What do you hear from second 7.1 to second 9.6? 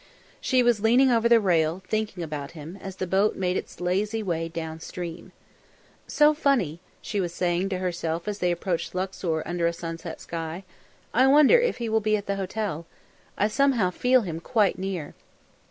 was saying to herself as they approached Luxor